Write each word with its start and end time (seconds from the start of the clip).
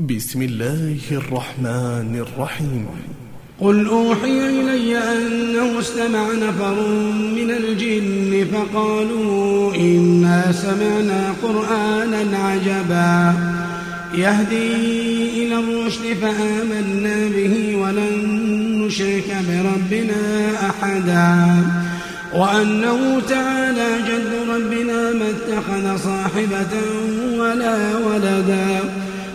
بسم 0.00 0.42
الله 0.42 1.00
الرحمن 1.12 2.24
الرحيم. 2.26 2.86
قل 3.60 3.86
أوحي 3.86 4.48
إلي 4.48 4.98
أنه 4.98 5.80
استمع 5.80 6.32
نفر 6.32 6.74
من 7.36 7.50
الجن 7.50 8.46
فقالوا 8.52 9.74
إنا 9.74 10.52
سمعنا 10.52 11.34
قرآنا 11.42 12.38
عجبا. 12.38 13.34
يهدي 14.14 14.72
إلى 15.46 15.58
الرشد 15.58 16.16
فآمنا 16.22 17.28
به 17.28 17.76
ولن 17.76 18.14
نشرك 18.86 19.36
بربنا 19.48 20.50
أحدا. 20.70 21.64
وأنه 22.34 23.20
تعالى 23.28 23.88
جد 24.08 24.32
ربنا 24.48 25.12
ما 25.12 25.30
اتخذ 25.30 26.04
صاحبة 26.04 26.72
ولا 27.38 27.96
ولدا. 27.96 28.80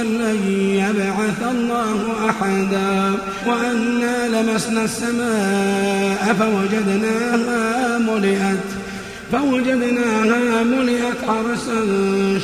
أن 0.00 0.04
لن 0.04 0.38
يبعث 0.74 1.42
الله 1.50 2.28
أحدا 2.28 3.12
وأنا 3.46 4.28
لمسنا 4.28 4.84
السماء 4.84 6.36
فوجدناها 6.38 7.98
ملئت 7.98 8.82
فوجدناها 9.32 10.62
ملئت 10.62 11.16
حرسا 11.28 11.80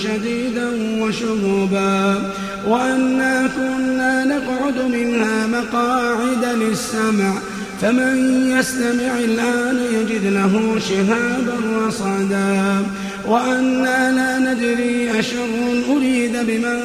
شديدا 0.02 0.68
وشهبا 1.00 2.22
وأنا 2.66 3.48
كنا 3.56 4.24
نقعد 4.24 4.90
منها 4.92 5.46
مقاعد 5.46 6.44
للسمع 6.44 7.32
فمن 7.82 8.46
يستمع 8.58 9.18
الآن 9.18 9.78
يجد 9.92 10.26
له 10.26 10.80
شهابا 10.88 11.86
رصدا 11.86 12.82
وأنا 13.26 14.12
لا 14.12 14.27
ندري 14.48 15.20
أشر 15.20 15.48
أريد 15.96 16.32
بمن 16.32 16.80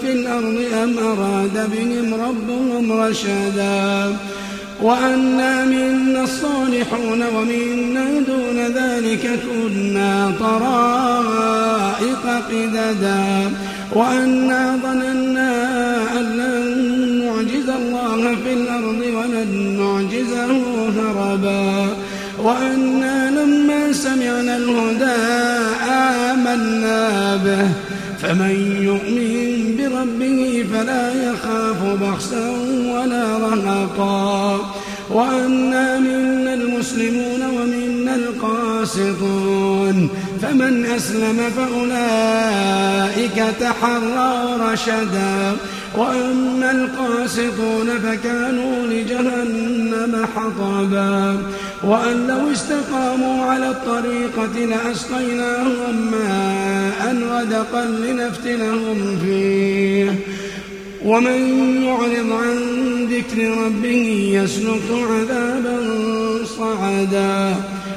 في 0.00 0.12
الأرض 0.12 0.58
أم 0.82 0.98
أراد 0.98 1.70
بهم 1.70 2.14
ربهم 2.14 2.92
رشدا 2.92 4.16
وأنا 4.82 5.64
منا 5.64 6.24
الصالحون 6.24 7.22
ومنا 7.36 8.04
دون 8.26 8.58
ذلك 8.74 9.40
كنا 9.46 10.32
طرائق 10.40 12.24
قددا 12.50 13.50
وأنا 13.92 14.78
ظننا 14.82 15.52
أن 16.20 16.24
لن 16.36 17.24
نعجز 17.24 17.68
الله 17.68 18.36
في 18.44 18.52
الأرض 18.52 19.00
ولن 19.16 19.78
نعجزه 19.78 20.50
هربا 20.96 21.88
وأنا 22.38 23.30
لما 23.30 23.73
سمعنا 23.94 24.56
الهدى 24.56 25.20
آمنا 26.30 27.36
به. 27.36 27.68
فمن 28.22 28.54
يؤمن 28.88 29.76
بربه 29.76 30.64
فلا 30.72 31.04
يخاف 31.12 31.80
بخسا 32.02 32.50
ولا 32.94 33.24
رهقا. 33.38 34.60
وأنا 35.10 35.98
منا 35.98 36.54
المسلمون 36.54 37.42
ومنا 37.56 38.14
القاسطون 38.14 39.96
فمن 40.42 40.86
أسلم 40.96 41.38
فأولئك 41.56 43.38
تحروا 43.60 44.72
رشدا. 44.72 45.56
وأما 45.96 46.70
القاسطون 46.70 47.98
فكانوا 47.98 48.86
لجهنم 48.86 50.26
حطبا. 50.36 51.38
وأن 51.82 52.26
لو 52.26 52.52
استقاموا 52.52 53.44
على 53.44 53.68
الطريقة 53.70 54.66
لأسقيناهم 54.66 56.10
ماء 56.10 57.16
غدقا 57.30 57.84
لنفتنهم 57.86 59.18
فيه. 59.24 60.14
ومن 61.04 61.40
يعرض 61.84 62.32
عن 62.32 62.58
ذكر 63.10 63.64
ربه 63.64 64.30
يسلك 64.32 64.88
عذابا 64.90 65.78
صعدا. 66.58 67.54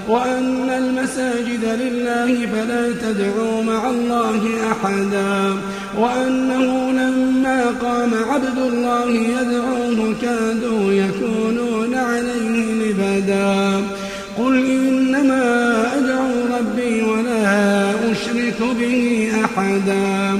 وأن 0.09 0.69
المساجد 0.69 1.63
لله 1.81 2.47
فلا 2.47 2.91
تدعوا 2.91 3.63
مع 3.63 3.90
الله 3.90 4.41
أحدا. 4.72 5.53
وأنه 5.97 6.91
لما 6.91 7.66
قام 7.81 8.12
عبد 8.31 8.57
الله 8.57 9.09
يدعوه 9.12 10.16
كادوا 10.22 10.94
يكونون 10.94 11.95
عليه 11.95 12.74
لبدا. 12.74 13.81
قل 14.38 14.66
إنما 14.66 15.44
أدعو 15.97 16.57
ربي 16.59 17.01
ولا 17.01 17.91
أشرك 18.12 18.59
به 18.79 19.31
أحدا. 19.45 20.39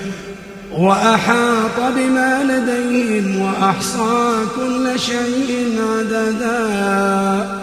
وأحاط 0.77 1.77
بما 1.95 2.43
لديهم 2.43 3.41
وأحصى 3.41 4.45
كل 4.55 4.99
شيء 4.99 5.79
عددا. 5.89 7.60